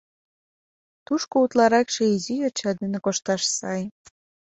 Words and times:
Тушко 1.05 1.35
утларакше 1.43 2.03
изи 2.15 2.35
йоча 2.41 2.71
дене 2.81 2.97
кошташ 3.05 3.41
сай. 3.57 3.81